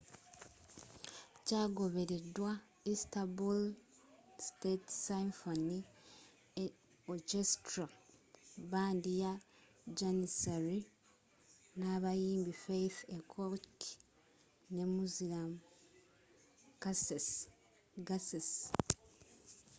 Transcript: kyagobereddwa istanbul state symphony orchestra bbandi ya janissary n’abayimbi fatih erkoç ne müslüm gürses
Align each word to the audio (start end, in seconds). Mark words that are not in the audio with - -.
kyagobereddwa 1.45 2.51
istanbul 2.93 3.59
state 4.47 4.87
symphony 5.07 5.77
orchestra 7.13 7.85
bbandi 8.61 9.11
ya 9.23 9.31
janissary 9.97 10.79
n’abayimbi 11.77 12.53
fatih 12.63 12.97
erkoç 13.15 13.79
ne 14.75 14.83
müslüm 14.95 15.51
gürses 18.05 18.49